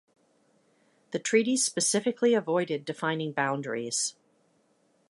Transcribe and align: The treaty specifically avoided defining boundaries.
The 1.11 1.19
treaty 1.19 1.55
specifically 1.55 2.33
avoided 2.33 2.85
defining 2.85 3.33
boundaries. 3.33 4.15